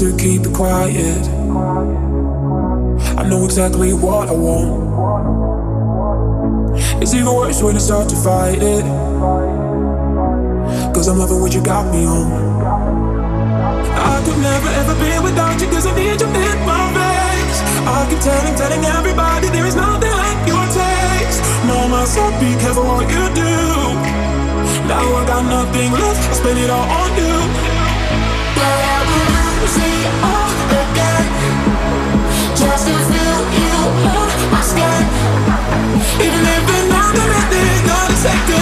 To 0.00 0.16
keep 0.16 0.40
it 0.46 0.54
quiet. 0.54 1.28
I 3.20 3.22
know 3.28 3.44
exactly 3.44 3.92
what 3.92 4.30
I 4.30 4.32
want. 4.32 4.80
It's 7.02 7.12
even 7.12 7.34
worse 7.36 7.62
when 7.62 7.76
I 7.76 7.80
start 7.80 8.08
to 8.08 8.16
fight 8.16 8.62
it. 8.62 8.80
Cause 10.94 11.06
I'm 11.06 11.18
loving 11.18 11.42
what 11.42 11.52
you 11.52 11.62
got 11.62 11.92
me 11.92 12.06
on. 12.06 12.32
I 12.32 14.24
could 14.24 14.40
never 14.40 14.70
ever 14.80 14.94
be 15.04 15.12
without 15.20 15.60
you 15.60 15.68
cause 15.68 15.84
I 15.84 15.92
need 15.94 16.16
you 16.16 16.28
in 16.32 16.58
my 16.64 16.80
veins. 16.96 17.60
I 17.84 18.08
keep 18.08 18.20
telling, 18.24 18.56
telling 18.56 18.82
everybody 18.96 19.48
there 19.48 19.66
is 19.66 19.76
nothing 19.76 20.16
like 20.16 20.40
your 20.48 20.64
taste. 20.72 21.44
No, 21.68 21.76
myself, 21.92 22.32
be 22.40 22.56
careful 22.56 22.84
what 22.88 23.04
you 23.04 23.28
do. 23.36 23.52
Now 24.88 25.04
I 25.04 25.26
got 25.28 25.44
nothing 25.44 25.92
left, 25.92 26.24
I 26.24 26.32
spend 26.40 26.58
it 26.58 26.70
all 26.70 26.88
on 26.88 27.10
you. 27.20 27.36
But 28.56 28.99
even 36.22 36.44
if 36.44 36.68
it's 36.68 36.88
not 36.88 37.14
the 37.14 37.20
right 37.20 37.48
thing, 37.50 37.86
gonna 37.86 38.16
take 38.22 38.59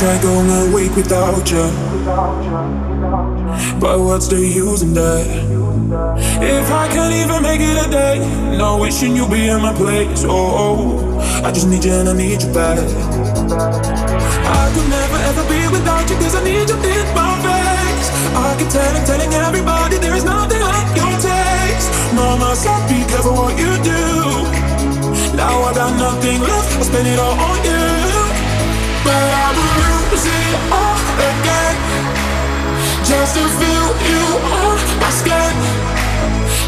try 0.00 0.16
going 0.22 0.48
a 0.48 0.74
week 0.74 0.96
without 0.96 1.44
you. 1.50 1.68
But 3.78 4.00
what's 4.00 4.28
the 4.28 4.40
use 4.40 4.80
in 4.80 4.94
that? 4.94 5.26
If 6.40 6.70
I 6.72 6.88
can't 6.88 7.12
even 7.20 7.42
make 7.42 7.60
it 7.60 7.76
a 7.86 7.90
day, 7.90 8.16
no 8.56 8.78
wishing 8.80 9.14
you'd 9.14 9.30
be 9.30 9.48
in 9.48 9.60
my 9.60 9.74
place. 9.74 10.24
Oh, 10.24 10.56
oh, 10.64 11.44
I 11.44 11.52
just 11.52 11.68
need 11.68 11.84
you 11.84 11.92
and 11.92 12.08
I 12.08 12.14
need 12.14 12.40
you 12.40 12.48
back. 12.48 12.78
I 12.80 14.62
could 14.72 14.88
never 14.88 15.18
ever 15.28 15.44
be 15.52 15.60
without 15.68 16.08
you, 16.08 16.16
cause 16.16 16.34
I 16.34 16.44
need 16.44 16.64
you 16.64 16.80
in 16.80 17.06
my 17.12 17.36
face. 17.44 18.08
I 18.32 18.56
can 18.56 18.58
keep 18.58 18.70
telling, 18.72 19.04
telling 19.04 19.32
everybody 19.34 19.98
there 19.98 20.16
is 20.16 20.24
nothing 20.24 20.62
like 20.64 20.96
your 20.96 21.12
taste. 21.20 21.92
Mama 22.16 22.56
said, 22.56 22.88
be 22.88 23.04
careful 23.04 23.36
what 23.36 23.52
you 23.60 23.68
do. 23.84 24.00
Now 25.36 25.60
I 25.68 25.74
got 25.74 25.92
nothing 26.00 26.40
left, 26.40 26.80
I 26.80 26.82
spend 26.88 27.06
it 27.06 27.18
all 27.18 27.36
on 27.36 27.64
you. 27.68 27.79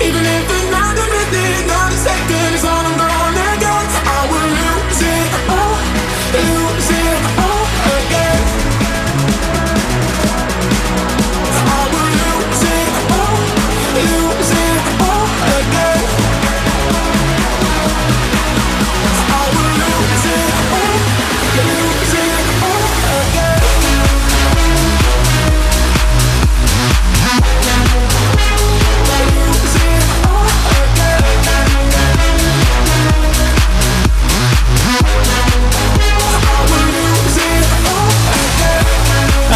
Even 0.03 0.25
if 0.27 0.51
another 0.67 1.07
minute, 1.15 1.67
not 1.69 1.93
a 1.93 1.97
second 1.97 2.55
is 2.55 2.65
all 2.65 2.85
I'm 2.85 2.99
gonna 2.99 3.52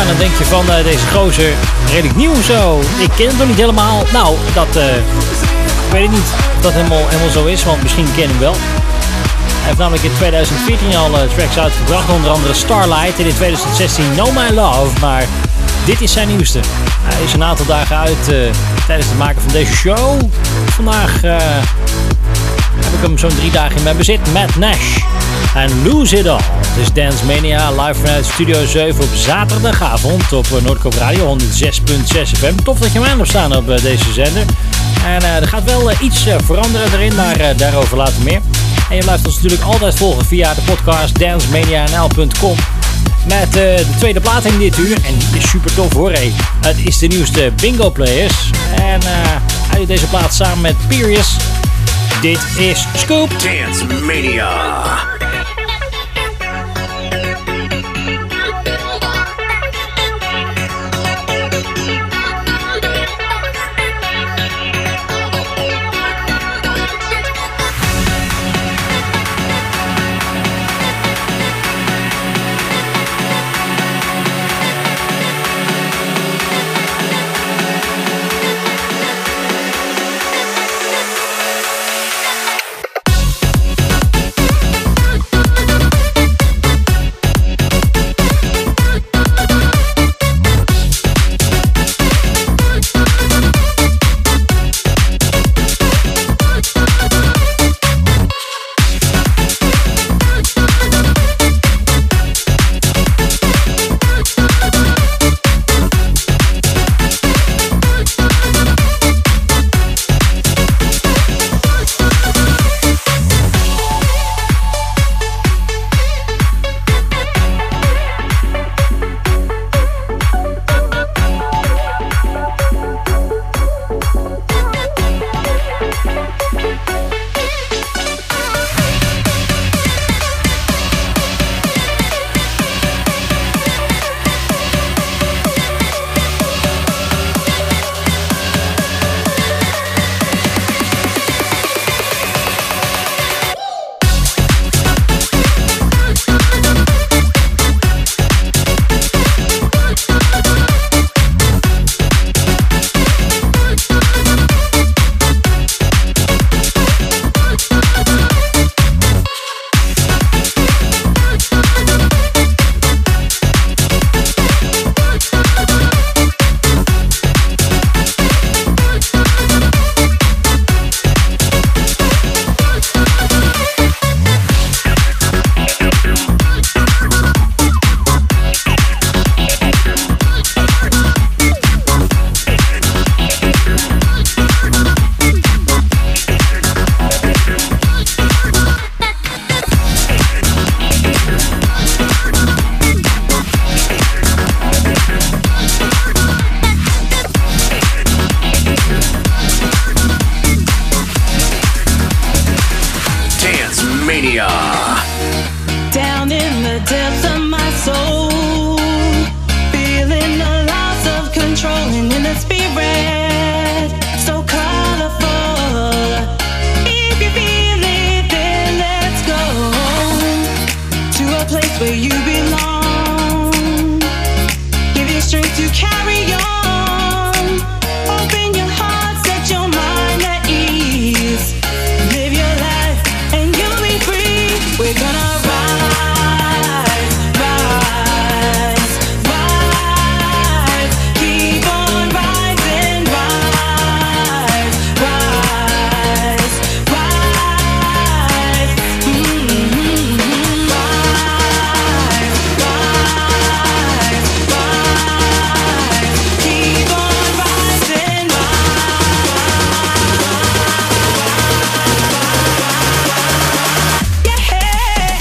Nou, 0.06 0.18
dan 0.18 0.26
denk 0.26 0.38
je 0.38 0.44
van 0.44 0.70
eh, 0.70 0.84
deze 0.84 1.06
gozer 1.06 1.52
redelijk 1.90 2.16
nieuw 2.16 2.42
zo. 2.42 2.80
Ik 2.98 3.10
ken 3.16 3.26
hem 3.26 3.36
nog 3.36 3.46
niet 3.46 3.56
helemaal. 3.56 4.02
Nou, 4.12 4.36
dat 4.54 4.76
eh, 4.76 4.96
ik 4.96 5.92
weet 5.92 6.04
ik 6.04 6.10
niet 6.10 6.20
of 6.20 6.62
dat 6.62 6.72
helemaal, 6.72 7.08
helemaal 7.08 7.30
zo 7.30 7.44
is, 7.44 7.64
want 7.64 7.82
misschien 7.82 8.06
ken 8.14 8.22
ik 8.22 8.30
hem 8.30 8.38
wel. 8.38 8.52
Hij 8.52 9.66
heeft 9.66 9.78
namelijk 9.78 10.04
in 10.04 10.14
2014 10.16 10.96
al 10.96 11.18
eh, 11.18 11.34
tracks 11.36 11.58
uitgebracht, 11.58 12.08
onder 12.08 12.30
andere 12.30 12.54
Starlight 12.54 13.18
en 13.18 13.26
in 13.26 13.34
2016 13.34 14.14
No 14.14 14.30
My 14.30 14.54
Love. 14.54 15.00
Maar 15.00 15.24
dit 15.84 16.00
is 16.00 16.12
zijn 16.12 16.28
nieuwste. 16.28 16.60
Hij 17.02 17.24
is 17.24 17.32
een 17.32 17.44
aantal 17.44 17.66
dagen 17.66 17.96
uit 17.96 18.24
tijdens 18.86 19.08
het 19.08 19.18
maken 19.18 19.42
van 19.42 19.52
deze 19.52 19.72
show. 19.72 20.20
Vandaag 20.66 21.20
hem 23.06 23.18
zo'n 23.18 23.38
drie 23.38 23.50
dagen 23.50 23.76
in 23.76 23.82
mijn 23.82 23.96
bezit. 23.96 24.32
Matt 24.32 24.56
Nash 24.56 24.98
en 25.54 25.82
Lose 25.84 26.18
It 26.18 26.26
All. 26.26 26.40
Het 26.40 26.76
is 26.80 26.92
Dance 26.92 27.24
Mania 27.24 27.70
live 27.70 28.00
vanuit 28.00 28.26
Studio 28.26 28.66
7 28.66 29.04
op 29.04 29.08
zaterdagavond 29.14 30.32
op 30.32 30.46
eh, 30.46 30.62
Noordkoop 30.62 30.94
Radio 30.94 31.36
106.6 31.38 31.42
FM. 32.12 32.54
Tof 32.64 32.78
dat 32.78 32.92
je 32.92 33.00
mij 33.00 33.08
hebt 33.08 33.28
staan 33.28 33.56
op 33.56 33.70
eh, 33.70 33.82
deze 33.82 34.12
zender. 34.12 34.44
En 35.04 35.22
eh, 35.22 35.36
er 35.36 35.48
gaat 35.48 35.64
wel 35.64 35.90
iets 36.00 36.26
veranderen 36.44 36.92
erin, 36.92 37.14
maar 37.14 37.56
daarover 37.56 37.96
later 37.96 38.22
meer. 38.22 38.40
En 38.90 38.96
je 38.96 39.02
blijft 39.02 39.26
ons 39.26 39.34
natuurlijk 39.34 39.62
altijd 39.62 39.94
volgen 39.94 40.24
via 40.24 40.54
de 40.54 40.60
podcast 40.60 41.18
dancemanianl.com. 41.18 42.56
Met 43.28 43.52
de 43.52 43.86
tweede 43.98 44.20
plaat 44.20 44.44
in 44.44 44.58
dit 44.58 44.78
uur. 44.78 44.96
En 44.96 45.14
die 45.30 45.40
is 45.40 45.48
super 45.50 45.74
tof 45.74 45.92
hoor. 45.92 46.10
Hey. 46.10 46.32
Het 46.60 46.76
is 46.84 46.98
de 46.98 47.06
nieuwste 47.06 47.52
Bingo 47.60 47.90
Players. 47.90 48.50
En 48.80 49.00
doet 49.78 49.86
deze 49.86 50.06
plaat 50.06 50.34
samen 50.34 50.60
met 50.60 50.74
Perius. 50.88 51.36
Dit 52.20 52.58
is 52.58 52.86
Scoop. 52.94 53.30
Dance 53.30 53.84
Mania. 53.84 55.35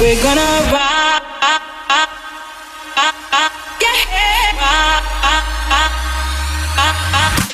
We're 0.06 0.22
gonna 0.22 0.42
ride. 0.72 1.24
Yeah. 3.81 4.06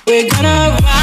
We're 0.05 0.29
gonna 0.29 0.77
ride. 0.83 1.00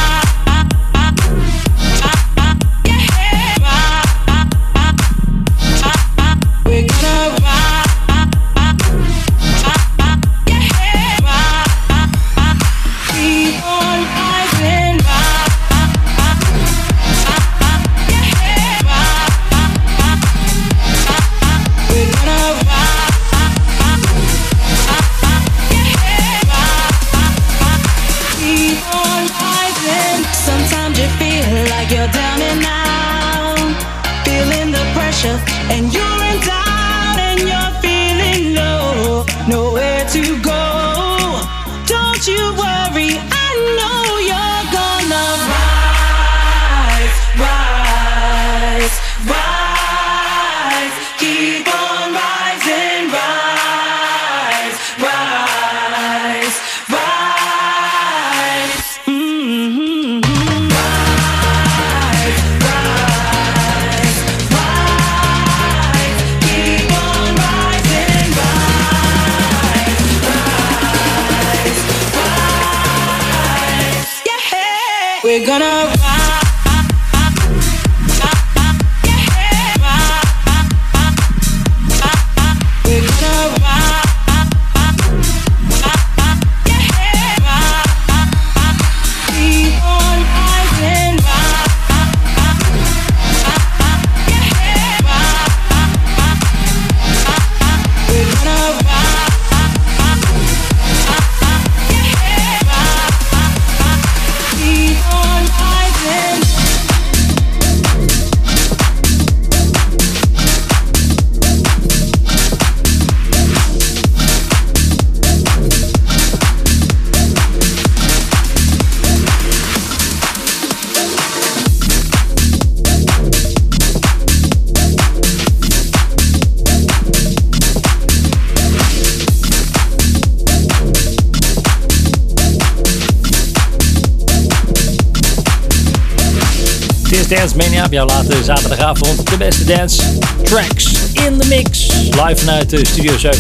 Op 137.88 137.95
jouw 137.95 138.07
late 138.07 138.45
zaterdagavond 138.45 139.30
de 139.30 139.37
beste 139.37 139.64
dance 139.64 140.02
tracks 140.42 140.92
in 141.12 141.38
the 141.38 141.47
mix. 141.49 141.87
Live 142.11 142.37
vanuit 142.37 142.71
de 142.71 142.87
Studio 142.87 143.12
706.6 143.12 143.30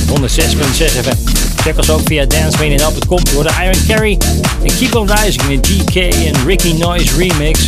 FM. 0.76 1.16
Check 1.62 1.76
ons 1.76 1.90
ook 1.90 2.00
via 2.04 2.26
dancemania.com. 2.26 3.18
Je 3.22 3.34
hoort 3.34 3.50
Iron 3.62 3.86
Carry 3.86 4.18
en 4.62 4.76
Keep 4.78 4.94
On 4.94 5.10
Rising 5.12 5.48
in 5.48 5.60
de 5.60 5.68
GK 5.68 5.94
en 6.24 6.46
Ricky 6.46 6.72
Noise 6.72 7.16
remix. 7.16 7.60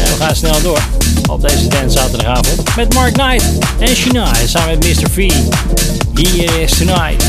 En 0.00 0.10
we 0.10 0.16
gaan 0.18 0.36
snel 0.36 0.62
door 0.62 0.82
op 1.30 1.48
deze 1.48 1.68
dance 1.68 1.98
zaterdagavond 1.98 2.76
met 2.76 2.94
Mark 2.94 3.12
Knight 3.12 3.44
en 3.78 3.96
Shania 3.96 4.34
samen 4.46 4.78
met 4.78 5.00
Mr. 5.00 5.10
V. 5.10 5.30
Here 6.14 6.62
is 6.62 6.78
Tonight. 6.78 7.24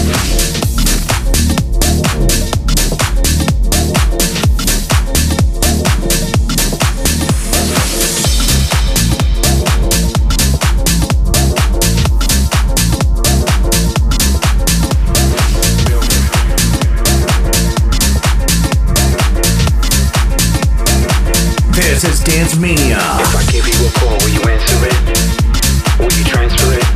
Dance 22.05 22.55
Mania. 22.55 22.97
If 23.19 23.35
I 23.35 23.43
give 23.51 23.67
you 23.67 23.88
a 23.88 23.91
call, 24.00 24.17
will 24.19 24.29
you 24.29 24.41
answer 24.41 24.77
it? 24.85 26.00
Will 26.00 26.12
you 26.15 26.24
transfer 26.24 26.74
it? 26.74 26.95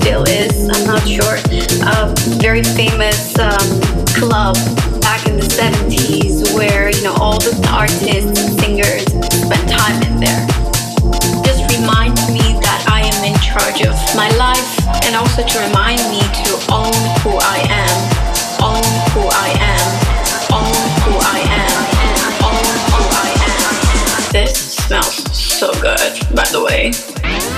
Still 0.00 0.22
is, 0.24 0.68
I'm 0.70 0.86
not 0.86 1.02
sure, 1.06 1.36
a 1.82 2.14
very 2.38 2.62
famous 2.62 3.38
um, 3.38 3.66
club 4.14 4.54
back 5.02 5.26
in 5.26 5.36
the 5.36 5.46
70s 5.46 6.54
where, 6.54 6.90
you 6.90 7.02
know, 7.02 7.14
all 7.14 7.38
the 7.38 7.54
artists 7.72 8.38
and 8.38 8.60
singers 8.60 9.06
spent 9.42 9.66
time 9.68 9.98
in 10.06 10.20
there. 10.20 10.46
Just 11.42 11.66
reminds 11.74 12.22
me 12.30 12.54
that 12.62 12.86
I 12.86 13.10
am 13.10 13.20
in 13.26 13.34
charge 13.42 13.82
of 13.82 13.96
my 14.14 14.30
life 14.38 14.70
and 15.04 15.16
also 15.16 15.42
to 15.42 15.56
remind 15.66 15.98
me 16.14 16.22
to 16.46 16.52
own 16.70 16.94
who 17.26 17.34
I 17.42 17.58
am, 17.66 17.96
own 18.62 18.86
who 19.14 19.26
I 19.26 19.50
am, 19.58 19.86
own 20.54 20.78
who 21.06 21.14
I 21.18 21.38
am, 21.42 21.78
own 22.46 22.66
who 22.94 23.04
I 23.18 23.30
am. 23.50 24.32
This 24.32 24.76
smells 24.76 25.16
so 25.36 25.72
good, 25.80 26.14
by 26.34 26.46
the 26.52 26.62
way. 26.62 27.57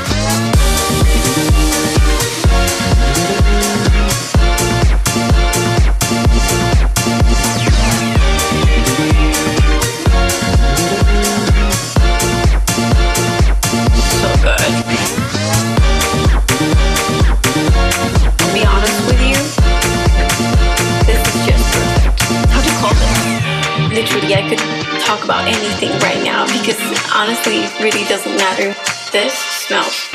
Talk 25.11 25.25
about 25.25 25.45
anything 25.49 25.91
right 26.07 26.23
now 26.23 26.47
because 26.47 26.79
honestly, 27.13 27.65
it 27.65 27.81
really 27.81 28.05
doesn't 28.05 28.37
matter. 28.37 28.73
This 29.11 29.35
smells. 29.35 30.09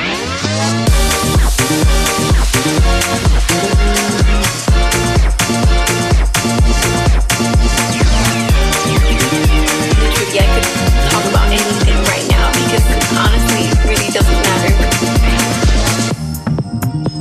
Literally, 10.00 10.38
I 10.40 10.48
could 10.54 10.64
talk 11.12 11.24
about 11.28 11.48
anything 11.52 11.98
right 12.08 12.26
now 12.30 12.48
because 12.56 12.86
honestly, 13.20 13.68
it 13.68 13.76
really 13.84 14.10
doesn't 14.16 14.40
matter. 14.48 14.72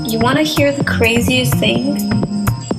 You 0.10 0.17
want 0.20 0.38
to 0.38 0.44
hear 0.44 0.72
the 0.72 0.86
craziest 0.86 1.55
thing? 1.55 2.25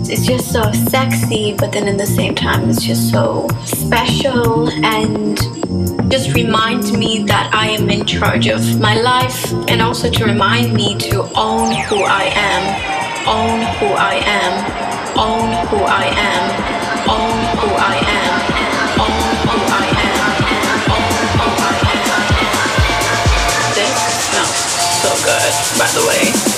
It's 0.09 0.25
just 0.25 0.53
so 0.53 0.71
sexy, 0.71 1.55
but 1.55 1.73
then 1.73 1.89
in 1.89 1.97
the 1.97 2.07
same 2.07 2.35
time, 2.35 2.71
it's 2.71 2.85
just 2.85 3.11
so 3.11 3.49
special 3.65 4.69
and 4.85 5.37
just 6.09 6.33
reminds 6.33 6.93
me 6.93 7.25
that 7.25 7.51
I 7.53 7.71
am 7.71 7.91
in 7.91 8.07
charge 8.07 8.47
of 8.47 8.81
my 8.81 9.01
life 9.01 9.53
and 9.69 9.83
also 9.83 10.09
to 10.09 10.25
remind 10.25 10.73
me 10.73 10.97
to 11.11 11.23
own 11.35 11.75
who 11.89 12.05
I 12.05 12.31
am, 12.35 12.63
own 13.27 13.67
who 13.79 13.87
I 13.97 14.23
am, 14.23 14.53
own 15.19 15.67
who 15.67 15.79
I 15.85 16.07
am, 16.15 16.55
own 17.11 17.57
who 17.59 17.75
I 17.75 17.97
am, 18.07 18.47
own 19.03 19.27
who 19.51 19.59
I 19.67 19.91
am, 19.91 20.23
own 20.95 21.19
who 21.35 21.51
I 21.67 21.83
am. 21.91 22.15
This 23.75 23.91
smells 24.31 24.61
so 25.03 25.11
good, 25.27 25.53
by 25.77 25.89
the 25.99 26.03
way. 26.07 26.56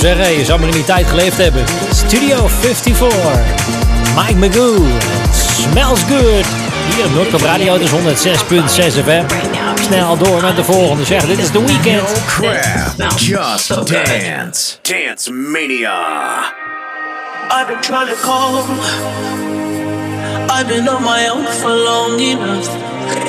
je 0.00 0.42
zou 0.44 0.58
maar 0.58 0.68
in 0.68 0.74
die 0.74 0.84
tijd 0.84 1.06
geleefd 1.06 1.36
hebben. 1.36 1.64
Studio 1.92 2.48
54, 2.48 3.14
Mike 4.16 4.34
Magoo, 4.34 4.86
Smells 5.32 6.00
Good. 6.00 6.46
Hier 6.94 7.04
op 7.04 7.14
Noordkop 7.14 7.40
Radio, 7.40 7.74
is 7.74 7.90
106.6 7.90 7.96
FM. 9.04 9.24
Snel 9.82 10.18
door 10.18 10.42
met 10.42 10.56
de 10.56 10.64
volgende, 10.64 11.04
zeg, 11.04 11.26
dit 11.26 11.38
is 11.38 11.50
The 11.50 11.64
Weekend. 11.64 12.02
No 12.02 13.06
crap, 13.06 13.18
just 13.18 13.68
dance. 13.68 14.76
Dance 14.82 15.32
Mania. 15.32 16.54
I've 17.50 17.66
been 17.66 17.80
trying 17.80 18.08
to 18.08 18.16
call. 18.22 18.64
I've 20.50 20.66
been 20.66 20.88
on 20.88 21.02
my 21.02 21.28
own 21.28 21.46
for 21.46 21.70
long 21.70 22.20
enough. 22.20 22.68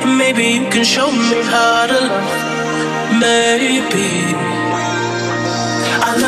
Maybe 0.06 0.43
you 0.43 0.67
can 0.69 0.86
show 0.86 1.12
me 1.12 1.41
how 1.43 1.88
to 1.88 1.99
love. 1.99 3.19
Maybe. 3.19 4.57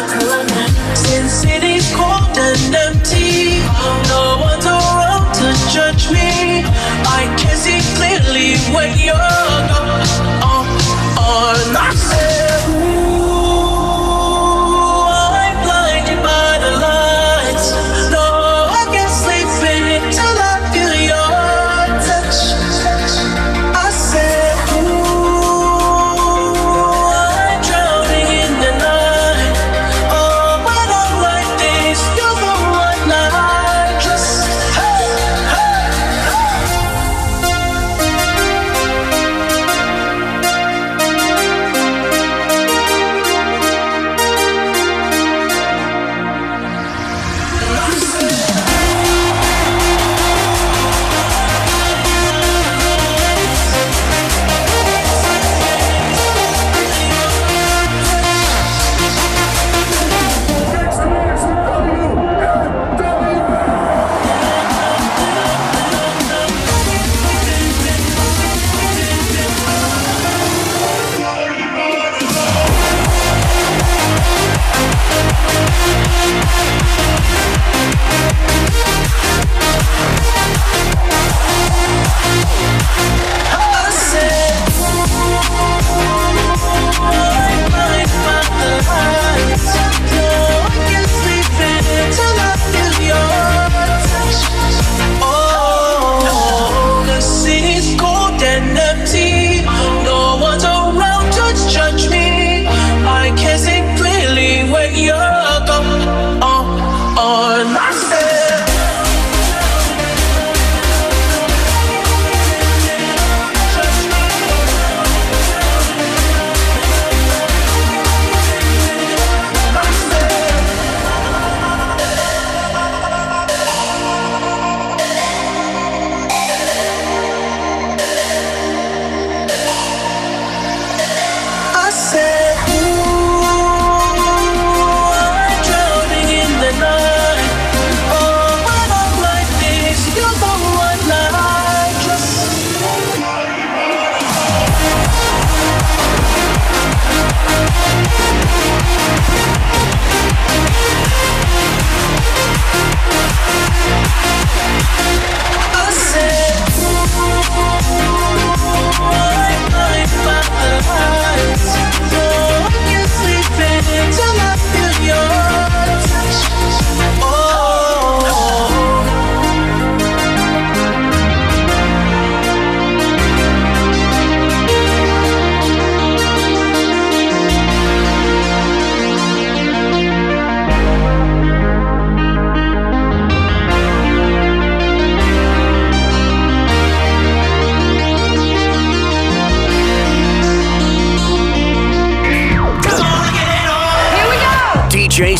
Since 0.09 1.43
it 1.45 1.63
is 1.63 1.85
cold 1.95 2.35
and 2.37 2.75
empty, 2.75 3.61
no 4.09 4.39
one's 4.41 4.65
around 4.65 5.33
to 5.35 5.47
judge 5.71 6.09
me. 6.09 6.63
I 7.05 7.31
can 7.37 7.55
see 7.55 7.81
clearly 7.95 8.57
when 8.73 8.97
you're 8.97 9.15
gone. 9.15 9.89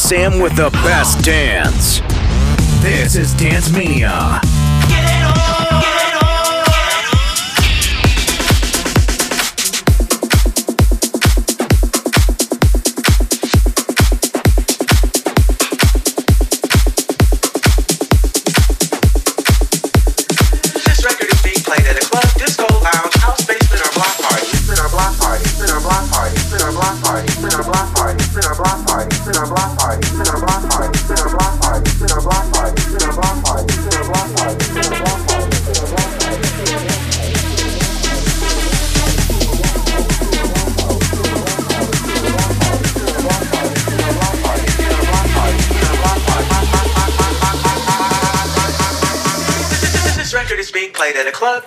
Sam 0.10 0.40
with 0.40 0.56
the 0.56 0.72
best 0.72 1.24
dance. 1.24 2.00
This 2.82 3.16
is 3.16 3.32
Dance 3.36 3.72
Mania. 3.72 4.42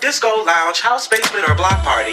disco, 0.00 0.44
lounge, 0.44 0.80
house 0.80 1.08
basement, 1.08 1.48
or 1.48 1.54
block 1.54 1.82
party. 1.82 2.12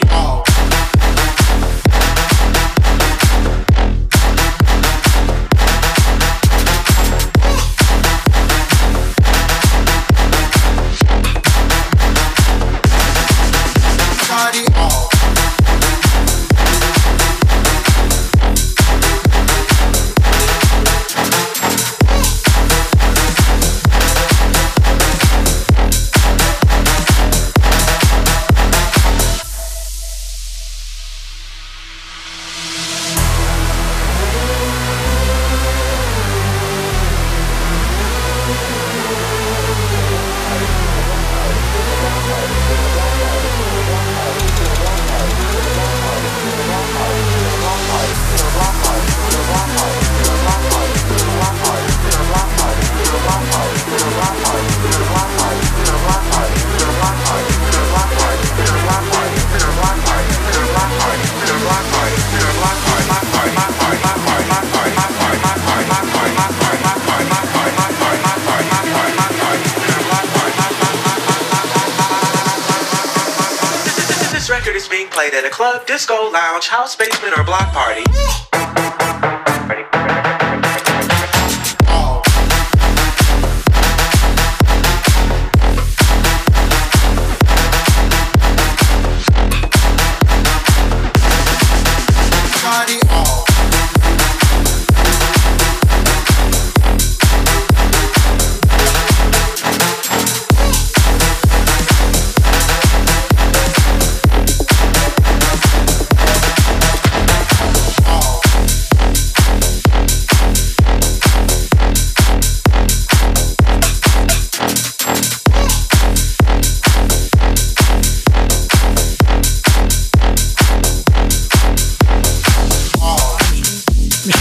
Played 75.29 75.43
at 75.43 75.45
a 75.45 75.53
club, 75.53 75.85
disco, 75.85 76.31
lounge, 76.31 76.67
house, 76.67 76.95
basement, 76.95 77.37
or 77.37 77.43
block 77.43 77.71
party. 77.71 78.48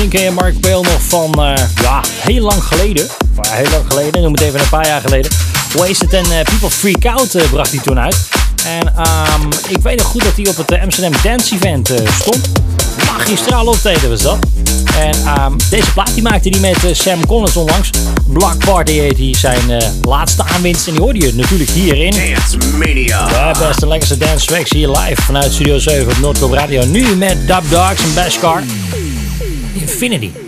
Misschien 0.08 0.32
ken 0.32 0.36
je 0.36 0.42
Mark 0.42 0.60
Bale 0.60 0.82
nog 0.92 1.02
van, 1.02 1.44
eh, 1.44 1.64
ja, 1.82 2.02
heel 2.08 2.42
lang 2.42 2.62
geleden. 2.62 3.06
Maar 3.34 3.46
ja, 3.46 3.52
heel 3.52 3.70
lang 3.70 3.84
geleden, 3.88 4.22
noem 4.22 4.32
het 4.32 4.40
even 4.40 4.60
een 4.60 4.68
paar 4.68 4.86
jaar 4.86 5.00
geleden. 5.00 5.30
Wasted 5.74 6.12
en 6.12 6.24
eh, 6.24 6.44
People 6.44 6.70
Freak 6.70 7.06
Out 7.06 7.34
eh, 7.34 7.50
bracht 7.50 7.70
hij 7.70 7.80
toen 7.80 7.98
uit. 7.98 8.16
En 8.64 8.94
ehm, 8.96 9.48
ik 9.68 9.82
weet 9.82 9.98
nog 9.98 10.06
goed 10.06 10.24
dat 10.24 10.36
hij 10.36 10.48
op 10.48 10.56
het 10.56 10.70
eh, 10.70 10.82
Amsterdam 10.82 11.12
Dance 11.22 11.54
Event 11.54 11.90
eh, 11.90 12.06
stond. 12.20 12.48
Magistraal 13.18 13.66
optreden 13.66 14.10
was 14.10 14.22
dat. 14.22 14.38
En 14.98 15.24
ehm, 15.24 15.52
deze 15.70 15.92
plaat 15.92 16.14
die 16.14 16.22
maakte 16.22 16.48
hij 16.48 16.60
met 16.60 16.84
eh, 16.84 16.94
Sam 16.94 17.26
Collins 17.26 17.56
onlangs. 17.56 17.90
Block 18.26 18.64
Party 18.64 18.92
heet 18.92 19.18
hij 19.18 19.34
zijn 19.34 19.70
eh, 19.70 19.88
laatste 20.02 20.44
aanwinst. 20.44 20.86
En 20.86 20.92
die 20.92 21.02
hoorde 21.02 21.20
je 21.20 21.34
natuurlijk 21.34 21.70
hierin. 21.70 22.10
Dance 22.10 22.56
Mania. 22.76 23.52
De 23.52 23.58
beste 23.66 23.86
lekkerste 23.86 24.16
dance 24.16 24.46
tracks 24.46 24.70
hier 24.70 24.88
live 24.88 25.22
vanuit 25.22 25.52
Studio 25.52 25.78
7 25.78 26.06
op 26.06 26.18
Noordcoop 26.18 26.52
Radio. 26.52 26.84
Nu 26.84 27.16
met 27.16 27.46
Dub 27.46 27.62
Dogs 27.70 28.02
en 28.02 28.14
Bashcar. 28.14 28.62
Infinity. 29.88 30.47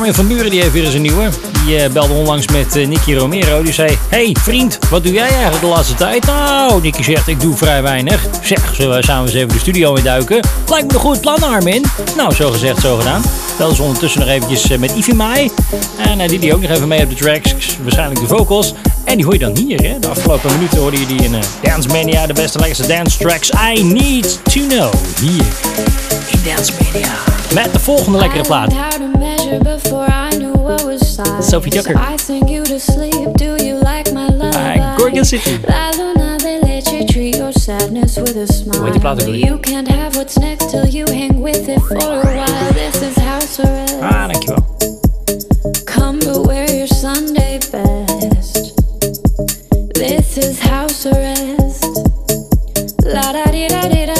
Armin 0.00 0.14
van 0.14 0.28
Buren 0.28 0.50
die 0.50 0.60
heeft 0.60 0.72
weer 0.72 0.84
eens 0.84 0.94
een 0.94 1.02
nieuwe. 1.02 1.28
Die 1.64 1.76
eh, 1.76 1.90
belde 1.90 2.12
onlangs 2.12 2.48
met 2.48 2.76
eh, 2.76 2.86
Nicky 2.86 3.14
Romero. 3.14 3.62
Die 3.62 3.72
zei: 3.72 3.98
Hey 4.08 4.36
vriend, 4.40 4.78
wat 4.90 5.02
doe 5.02 5.12
jij 5.12 5.28
eigenlijk 5.28 5.60
de 5.60 5.66
laatste 5.66 5.94
tijd? 5.94 6.26
Nou, 6.26 6.82
Nicky 6.82 7.02
zegt: 7.02 7.28
Ik 7.28 7.40
doe 7.40 7.56
vrij 7.56 7.82
weinig. 7.82 8.26
Zeg, 8.42 8.74
zullen 8.74 8.96
we 8.96 9.04
samen 9.04 9.26
eens 9.26 9.34
even 9.34 9.48
de 9.48 9.58
studio 9.58 9.94
induiken? 9.94 10.40
Lijkt 10.68 10.86
me 10.86 10.94
een 10.94 11.00
goed 11.00 11.20
plan, 11.20 11.42
Armin. 11.42 11.84
Nou, 12.16 12.34
zo 12.34 12.50
gezegd, 12.50 12.80
zo 12.80 12.96
gedaan. 12.96 13.22
Belde 13.58 13.74
ze 13.74 13.82
ondertussen 13.82 14.20
nog 14.20 14.28
eventjes 14.28 14.70
eh, 14.70 14.78
met 14.78 14.92
Ivy 14.94 15.12
Mai. 15.12 15.50
En 15.96 16.28
die 16.28 16.38
die 16.38 16.54
ook 16.54 16.60
nog 16.60 16.70
even 16.70 16.88
mee 16.88 17.02
op 17.02 17.08
de 17.10 17.16
tracks. 17.16 17.54
Waarschijnlijk 17.82 18.20
de 18.20 18.26
vocals. 18.26 18.74
En 19.04 19.16
die 19.16 19.24
hoor 19.24 19.34
je 19.34 19.40
dan 19.40 19.56
hier, 19.56 19.82
hè? 19.82 19.98
De 19.98 20.08
afgelopen 20.08 20.52
minuten 20.52 20.78
hoorde 20.78 21.00
je 21.00 21.06
die 21.06 21.22
in 21.22 21.34
eh, 21.34 21.40
Dance 21.62 21.88
Mania, 21.88 22.26
de 22.26 22.32
beste 22.32 22.58
lekkerste 22.58 22.86
dance 22.86 23.18
tracks. 23.18 23.50
I 23.50 23.82
need 23.82 24.40
to 24.44 24.60
know. 24.66 24.92
Hier 25.20 25.44
in 26.26 26.40
Dance 26.44 26.72
Mania. 26.72 27.12
Met 27.54 27.72
de 27.72 27.78
volgende 27.78 28.18
lekkere 28.18 28.42
plaat. 28.42 28.72
Sophie 31.40 31.70
Tucker. 31.72 31.94
I 31.94 32.16
sing 32.16 32.48
you 32.48 32.62
to 32.64 32.78
sleep. 32.78 33.36
Do 33.36 33.56
you 33.64 33.74
like 33.74 34.12
my 34.12 34.28
love? 34.28 34.96
Gorgon 34.96 35.24
City. 35.24 35.58
La 35.68 35.90
luna, 35.96 36.38
they 36.38 36.60
let 36.60 36.92
you 36.92 37.06
treat 37.06 37.36
your 37.36 37.52
sadness 37.52 38.16
with 38.16 38.36
a 38.36 38.46
smile. 38.46 38.90
Die 38.90 39.00
plaat 39.00 39.26
ook? 39.26 39.34
You 39.34 39.58
can't 39.60 39.88
have 39.88 40.16
what's 40.16 40.36
next 40.38 40.70
till 40.70 40.86
you 40.86 41.04
hang 41.10 41.42
with 41.42 41.68
it 41.68 41.80
for 41.80 41.96
a 41.96 42.20
while. 42.20 42.72
This 42.72 43.00
is 43.02 43.16
house 43.16 43.58
arrest. 43.58 44.00
Ah, 44.00 44.26
dankjewel. 44.26 44.64
Come 45.84 46.18
but 46.18 46.46
wear 46.46 46.76
your 46.76 46.86
Sunday 46.88 47.58
best. 47.70 48.69
This 50.00 50.38
is 50.38 50.58
house 50.60 51.04
arrest. 51.04 51.84
La 53.04 53.32
da 53.32 53.44
di 53.52 53.66
da 53.68 53.86
di 53.86 54.06
da 54.06 54.19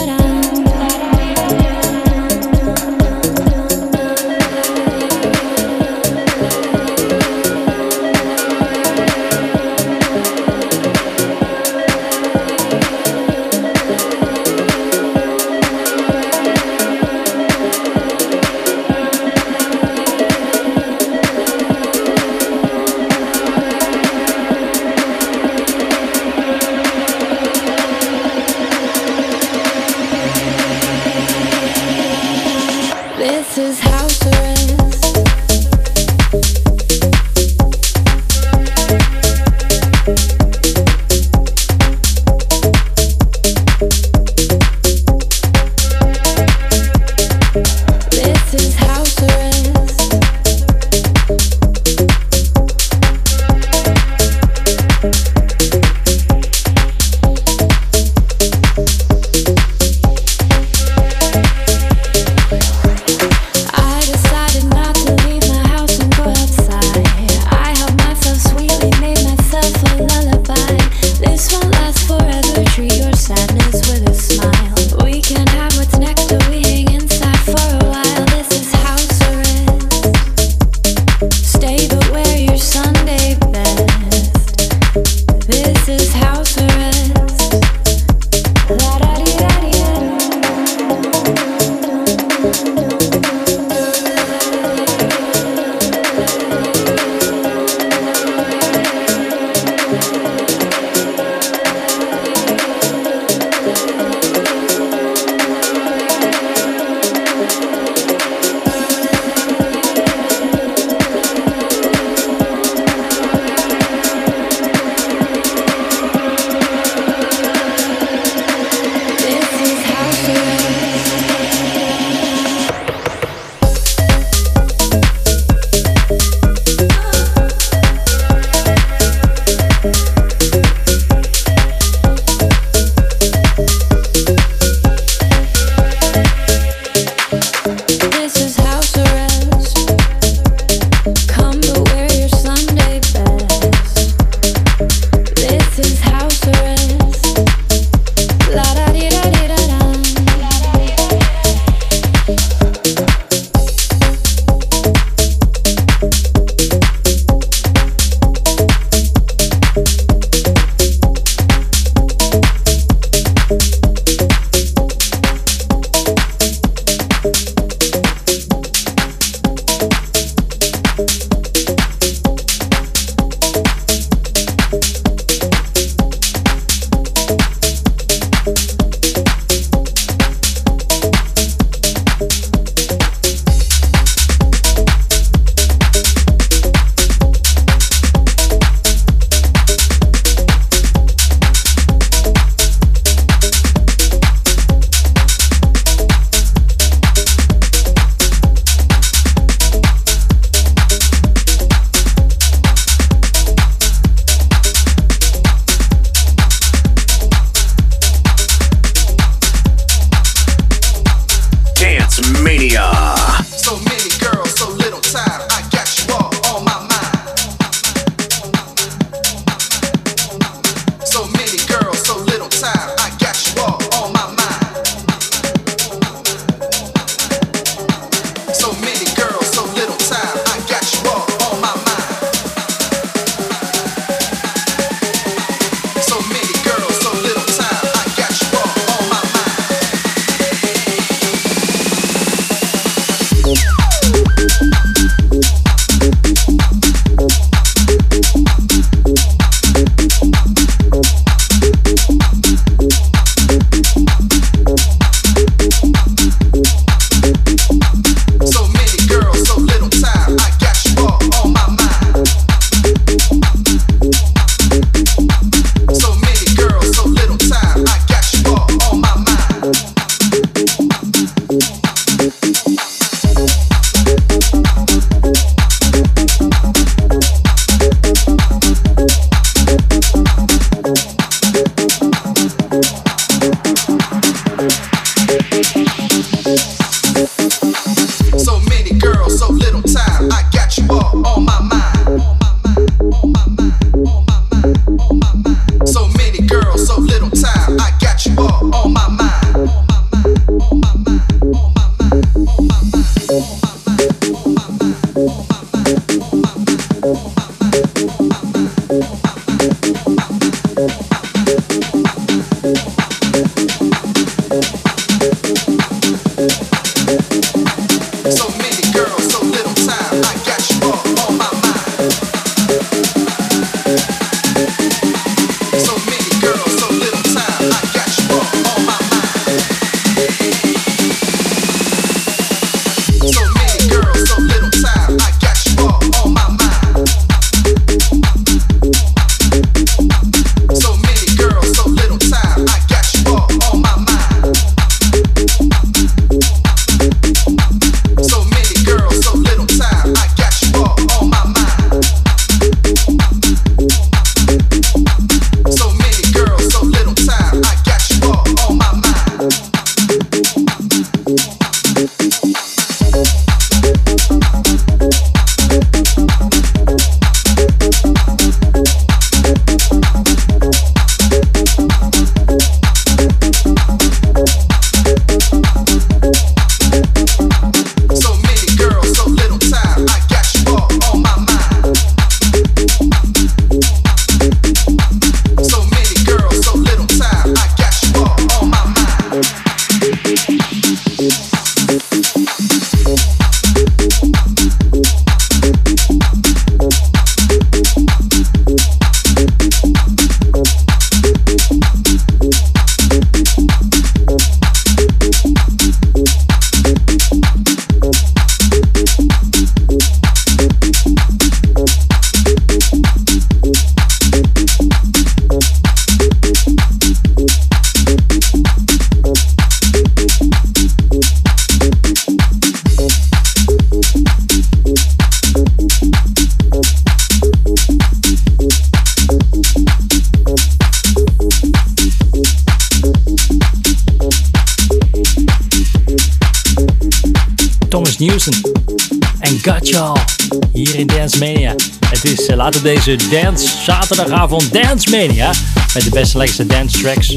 deze 442.83 443.17
Dance 443.31 443.67
Zaterdagavond 443.85 444.73
Dance 444.73 445.11
Mania. 445.11 445.53
Met 445.95 446.03
de 446.03 446.11
beste 446.11 446.39
lekkerste 446.39 446.67
dance 446.67 447.01
tracks. 447.03 447.37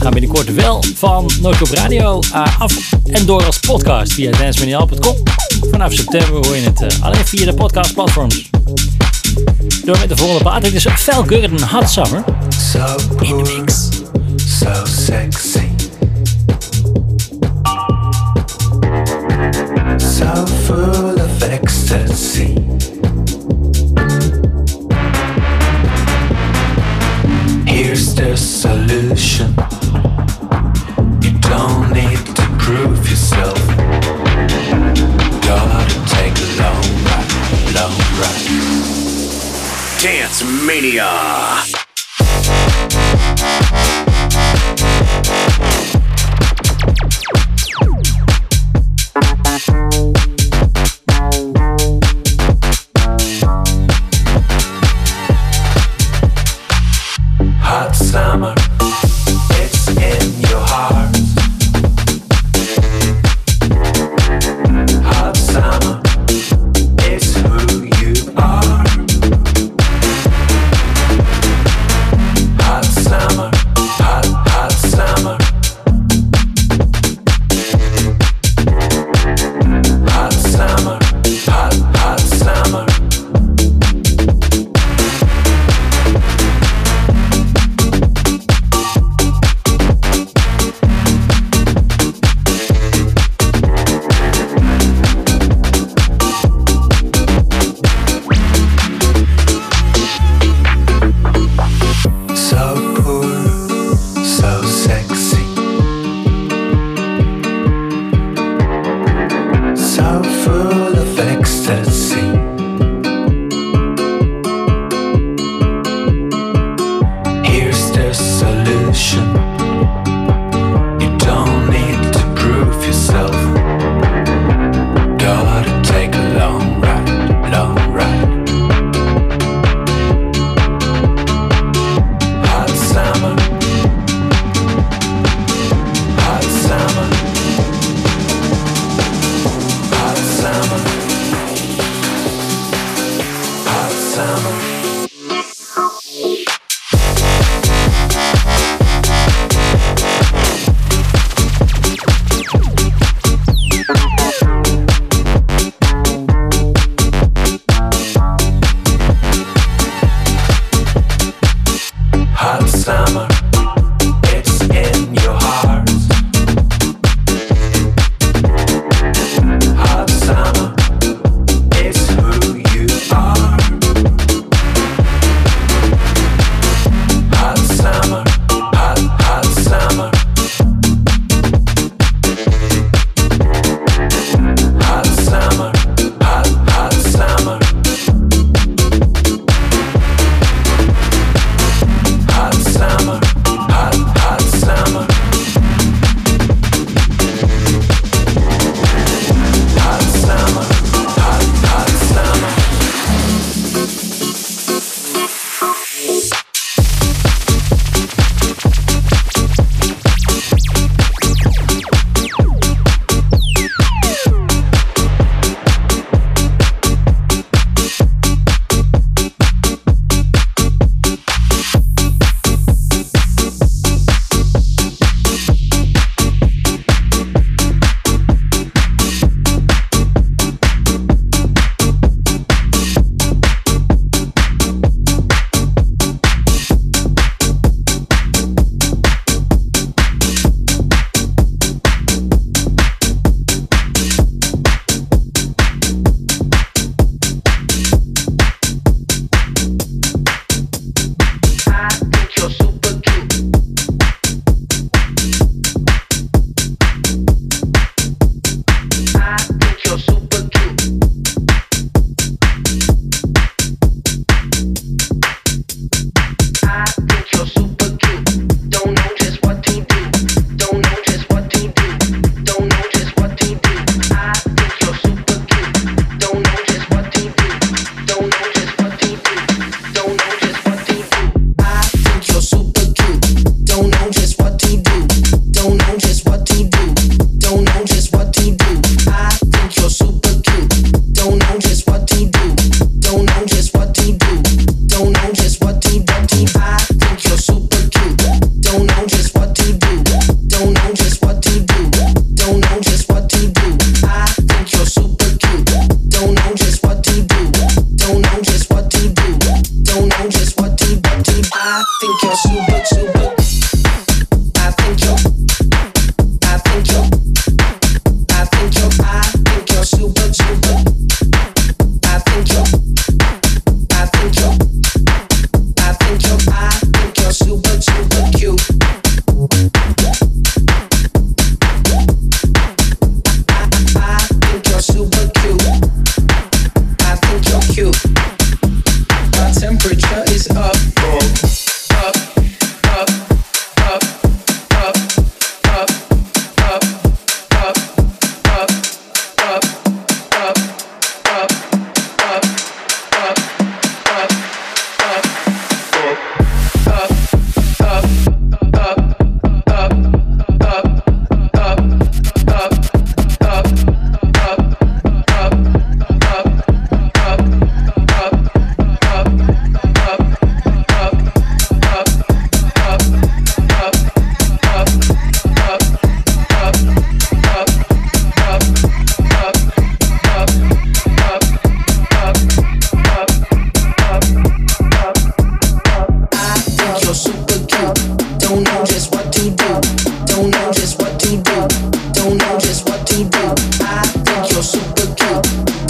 Gaan 0.00 0.12
binnenkort 0.12 0.54
wel 0.54 0.84
van 0.94 1.30
Noordkop 1.40 1.68
Radio 1.68 2.20
eh, 2.32 2.60
af 2.60 2.90
en 3.04 3.26
door 3.26 3.44
als 3.44 3.58
podcast 3.58 4.12
via 4.12 4.30
dancemania.com. 4.30 5.16
Vanaf 5.70 5.92
september 5.92 6.46
hoor 6.46 6.56
je 6.56 6.62
het 6.62 6.82
eh, 6.82 7.02
alleen 7.02 7.26
via 7.26 7.44
de 7.44 7.54
podcastplatforms. 7.54 8.50
Door 9.84 9.98
met 9.98 10.08
de 10.08 10.16
volgende 10.16 10.42
paard. 10.42 10.62
Dit 10.62 10.74
is 10.74 10.84
een 10.84 11.62
Hot 11.62 11.90
Summer. 11.90 12.24
So 12.72 12.96
in 13.20 13.44
the 13.44 13.58
mix, 13.58 13.88
so 14.36 14.84
sexy. 14.84 15.41
Yeah. 40.92 41.31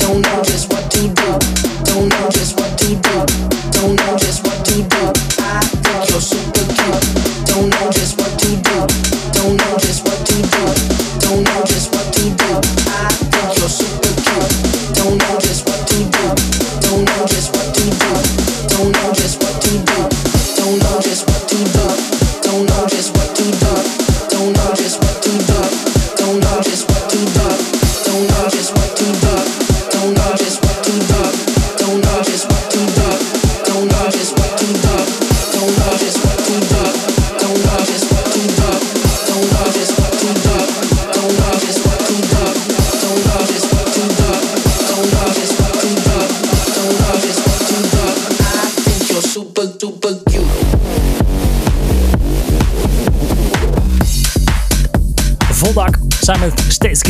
don't 0.03 0.20
know. 0.22 0.42
Just 0.42 0.71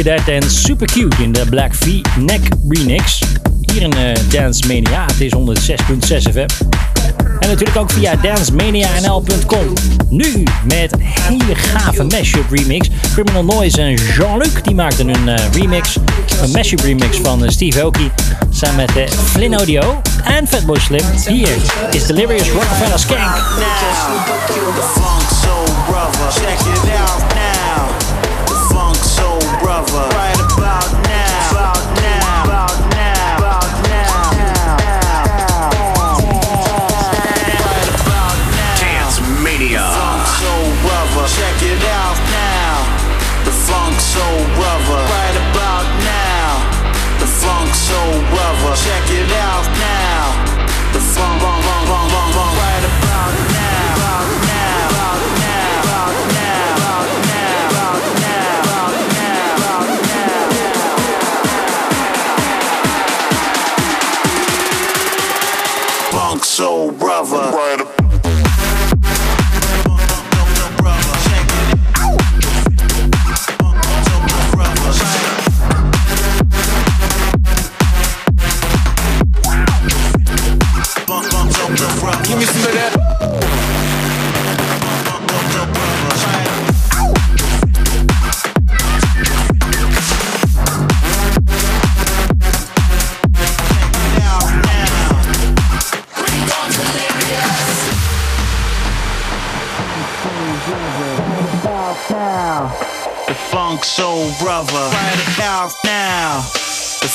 Cadet 0.02 0.28
en 0.28 0.50
Super 0.50 0.86
Cute 0.86 1.22
in 1.22 1.32
de 1.32 1.44
Black 1.50 1.74
V-Neck 1.74 2.40
remix. 2.68 3.22
Hier 3.60 3.82
in 3.82 3.92
eh, 3.92 4.14
Dance 4.28 4.66
Mania. 4.66 5.04
Het 5.06 5.20
is 5.20 5.32
106.6 5.34 6.32
FM. 6.32 6.46
En 7.38 7.48
natuurlijk 7.48 7.76
ook 7.76 7.90
via 7.90 8.16
dancemanianl.com. 8.16 9.72
Nu 10.08 10.42
met 10.64 10.94
hele 11.00 11.54
gave 11.54 12.04
mashup 12.04 12.50
remix. 12.50 12.88
Criminal 13.12 13.44
Noise 13.44 13.80
en 13.80 13.94
Jean-Luc 13.94 14.62
die 14.62 14.74
maakten 14.74 15.08
een 15.08 15.28
eh, 15.28 15.52
remix. 15.52 15.96
Een 16.42 16.50
mashup 16.50 16.80
remix 16.80 17.16
van 17.16 17.44
eh, 17.44 17.50
Steve 17.50 17.80
Aoki. 17.80 18.10
Samen 18.50 18.76
met 18.76 18.96
uh, 18.96 19.04
Flynn 19.24 19.54
Audio 19.54 20.00
en 20.24 20.48
Fatboy 20.48 20.78
Slim. 20.78 21.04
Hier 21.26 21.56
is 21.90 22.06
Delirious 22.06 22.50
Rockefeller 22.50 22.98
Skank. 22.98 23.18
Now. 27.34 28.11
brother. 29.62 30.08
Right 30.16 30.40
about 30.56 30.92
now. 31.04 31.11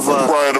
Brother. 0.00 0.55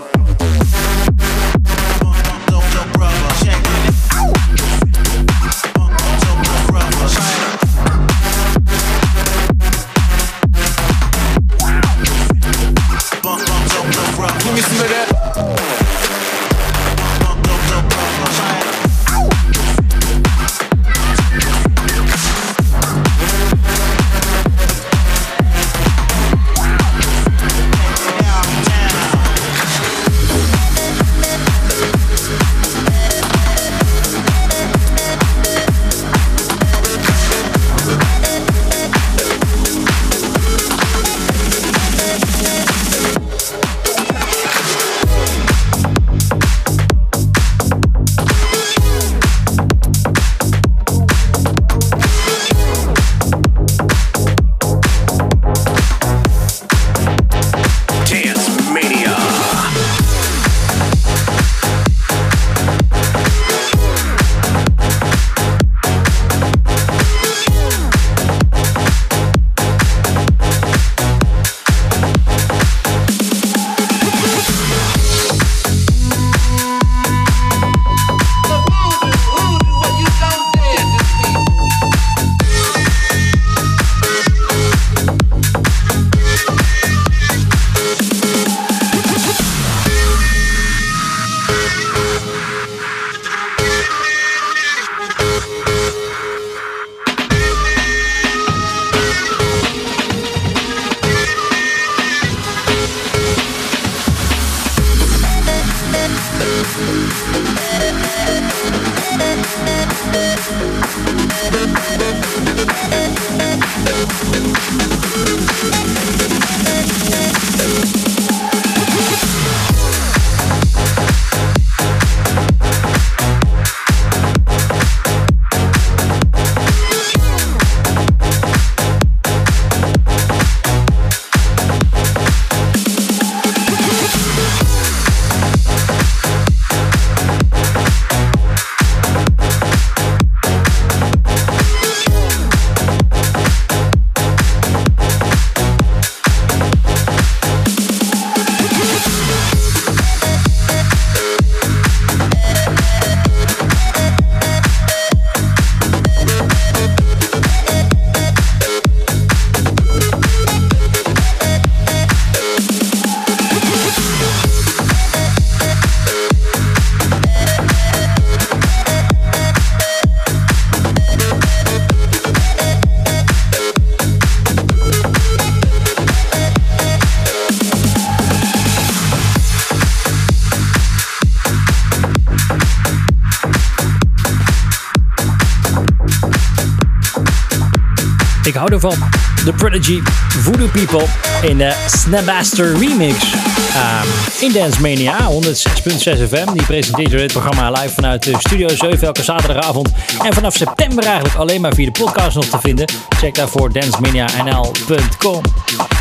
van 188.80 188.96
The 189.44 189.52
Prodigy, 189.52 190.00
Voodoo 190.28 190.68
People 190.68 191.04
in 191.42 191.58
de 191.58 191.64
eh, 191.64 191.76
Snapmaster 191.86 192.78
Remix. 192.78 193.32
Ehm, 193.74 194.06
in 194.40 194.52
Dance 194.52 194.80
Mania 194.80 195.28
106.6 195.30 196.28
FM. 196.28 196.52
Die 196.52 196.64
presenteert 196.66 197.10
dit 197.10 197.32
programma 197.32 197.70
live 197.70 197.94
vanuit 197.94 198.30
Studio 198.38 198.68
7 198.68 199.06
elke 199.06 199.22
zaterdagavond. 199.22 199.88
En 200.22 200.34
vanaf 200.34 200.54
september 200.54 201.04
eigenlijk 201.04 201.34
alleen 201.34 201.60
maar 201.60 201.74
via 201.74 201.84
de 201.84 202.04
podcast 202.04 202.34
nog 202.34 202.44
te 202.44 202.58
vinden. 202.60 202.88
Check 203.18 203.34
daarvoor 203.34 203.72
dancemania.nl.com. 203.72 205.42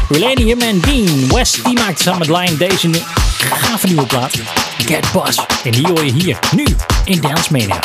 Relanium 0.09 0.61
en 0.61 0.80
Dean 0.80 1.28
West 1.34 1.65
die 1.65 1.73
maakt 1.73 2.01
samen 2.01 2.19
met 2.19 2.28
Lion 2.28 2.57
deze 2.57 2.89
gave 3.38 3.88
nieuwe 3.88 4.05
plaat. 4.05 4.34
Get 4.78 5.11
Buzz. 5.11 5.39
En 5.63 5.71
die 5.71 5.88
hoor 5.88 6.05
je 6.05 6.11
hier 6.11 6.39
nu 6.55 6.65
in 7.05 7.21
Dance 7.21 7.51
Mania. 7.51 7.80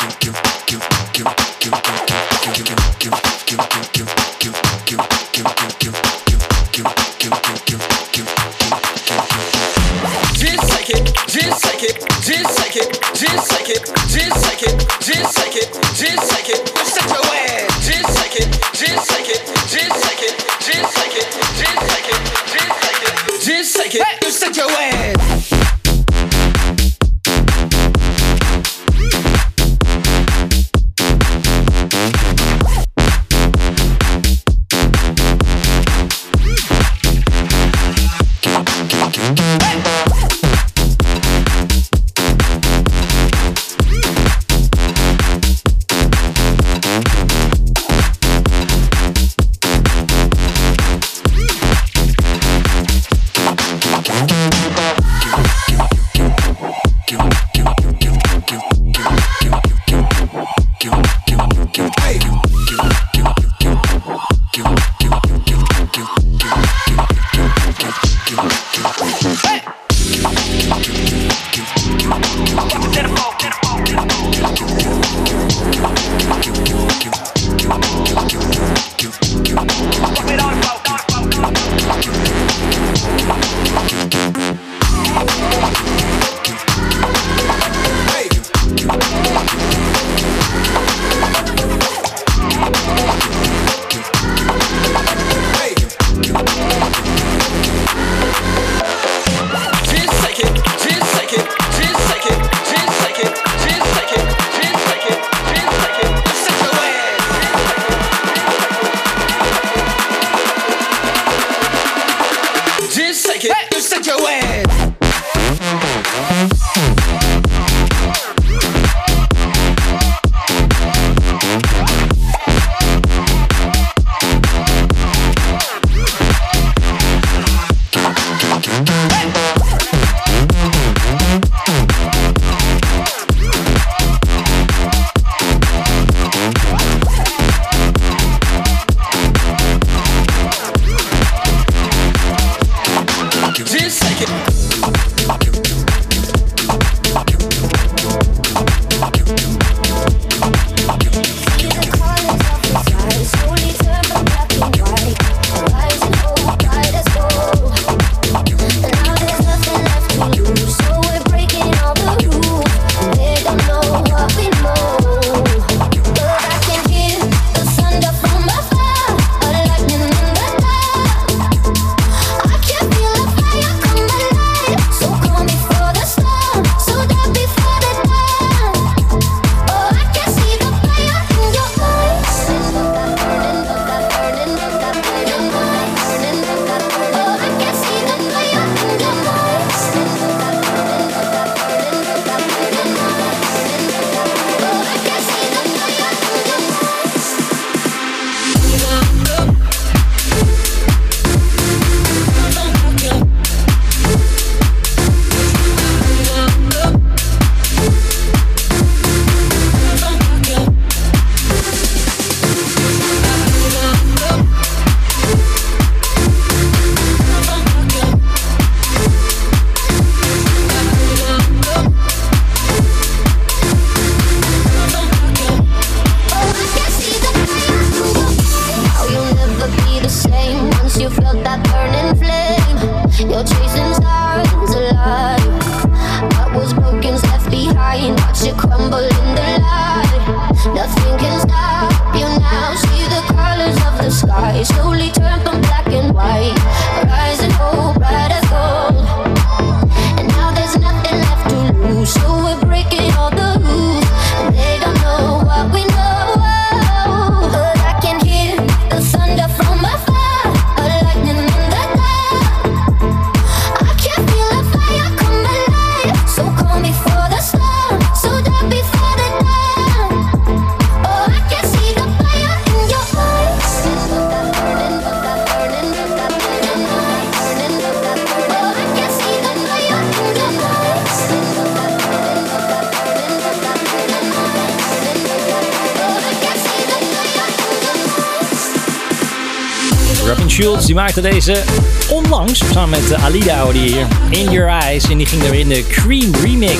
Die 290.90 290.98
maakte 290.98 291.20
deze 291.20 291.62
onlangs 292.08 292.62
samen 292.72 292.90
met 292.90 293.10
eh, 293.10 293.24
Alida 293.24 293.66
je 293.72 293.78
hier 293.78 294.06
In 294.28 294.50
Your 294.50 294.68
Eyes. 294.68 295.04
En 295.04 295.16
die 295.16 295.26
ging 295.26 295.42
er 295.42 295.54
in 295.54 295.68
de 295.68 295.86
Cream 295.86 296.34
Remix. 296.42 296.78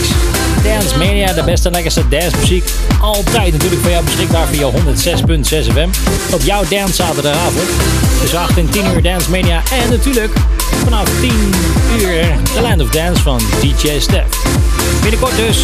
Dance 0.64 0.98
Mania, 0.98 1.32
de 1.32 1.42
beste 1.44 1.68
en 1.68 1.74
lekkerste 1.74 2.08
dance 2.08 2.36
muziek. 2.40 2.70
Altijd 3.00 3.52
natuurlijk 3.52 3.80
voor 3.80 3.90
jou 3.90 4.04
beschikbaar 4.04 4.46
via 4.46 4.70
106.6 4.70 5.72
FM. 5.72 5.88
Op 6.34 6.42
jouw 6.42 6.62
dance 6.68 6.94
zaterdagavond. 6.94 7.68
Tussen 8.20 8.38
8 8.38 8.58
en 8.58 8.70
10 8.70 8.84
uur 8.94 9.02
Dance 9.02 9.30
Mania. 9.30 9.62
En 9.82 9.90
natuurlijk 9.90 10.32
vanaf 10.84 11.08
10 11.20 11.30
uur 12.00 12.38
The 12.54 12.60
Land 12.60 12.82
of 12.82 12.90
Dance 12.90 13.22
van 13.22 13.40
DJ 13.60 13.98
Stef. 13.98 14.24
Binnenkort 15.02 15.36
dus, 15.36 15.58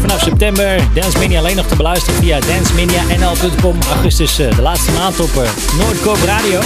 vanaf 0.00 0.20
september, 0.20 0.80
Dance 0.94 1.18
Mania 1.18 1.38
alleen 1.38 1.56
nog 1.56 1.66
te 1.66 1.76
beluisteren 1.76 2.20
via 2.20 2.40
dancemanianl.com. 2.40 3.78
Augustus 3.92 4.38
eh, 4.38 4.56
de 4.56 4.62
laatste 4.62 4.92
maand 4.92 5.20
op 5.20 5.36
eh, 5.36 5.48
Noordkoop 5.78 6.18
Radio. 6.24 6.60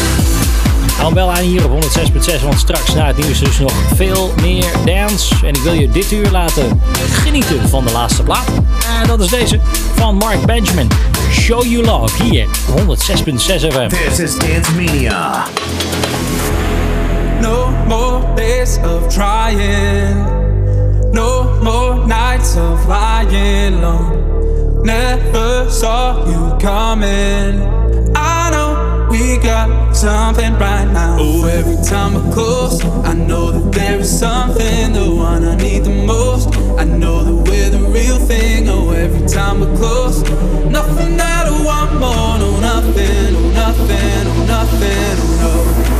Hou 0.93 1.05
hem 1.07 1.15
wel 1.15 1.33
aan 1.33 1.43
hier 1.43 1.65
op 1.65 1.83
106.6, 1.83 2.43
want 2.43 2.59
straks 2.59 2.95
na 2.95 3.07
het 3.07 3.17
nieuws 3.17 3.39
dus 3.39 3.59
nog 3.59 3.73
veel 3.95 4.33
meer 4.41 4.71
dance. 4.85 5.35
En 5.47 5.55
ik 5.55 5.63
wil 5.63 5.73
je 5.73 5.91
dit 5.91 6.13
uur 6.13 6.31
laten 6.31 6.81
genieten 7.11 7.69
van 7.69 7.85
de 7.85 7.93
laatste 7.93 8.23
plaat. 8.23 8.49
En 9.01 9.07
dat 9.07 9.21
is 9.21 9.29
deze 9.29 9.61
van 9.95 10.17
Mark 10.17 10.47
Benjamin. 10.47 10.89
Show 11.31 11.63
You 11.63 11.85
Love 11.85 12.23
hier, 12.23 12.47
106.6 12.47 13.73
FM. 13.73 13.89
This 13.89 14.19
is 14.19 14.39
Dance 14.39 14.73
Mania. 14.73 15.45
No 17.41 17.71
more 17.89 18.35
days 18.35 18.79
of 18.79 19.09
trying. 19.09 20.27
No 21.13 21.59
more 21.63 22.07
nights 22.07 22.57
of 22.57 22.87
lying 22.87 23.81
low. 23.81 24.25
Never 24.83 25.71
saw 25.71 26.27
you 26.27 26.57
coming. 26.59 27.74
Got 29.45 29.95
something 29.95 30.55
right 30.55 30.87
now. 30.87 31.19
Oh, 31.21 31.45
every 31.45 31.77
time 31.85 32.15
we're 32.15 32.33
close, 32.33 32.83
I 33.05 33.13
know 33.13 33.51
that 33.51 33.73
there 33.73 33.99
is 33.99 34.19
something, 34.19 34.95
the 34.95 35.15
one 35.15 35.45
I 35.45 35.55
need 35.57 35.85
the 35.85 35.91
most. 35.91 36.49
I 36.79 36.85
know 36.85 37.23
that 37.23 37.51
we're 37.51 37.69
the 37.69 37.81
real 37.91 38.17
thing. 38.17 38.67
Oh, 38.71 38.93
every 38.93 39.29
time 39.29 39.61
we're 39.61 39.77
close, 39.77 40.23
nothing 40.71 41.19
that 41.19 41.47
I 41.47 41.63
want 41.63 41.93
more. 41.93 42.39
No, 42.39 42.59
nothing, 42.59 43.37
oh, 43.37 43.53
nothing, 43.53 44.27
oh, 44.29 44.47
nothing, 44.47 45.19
no. 45.41 45.91
No 45.91 45.94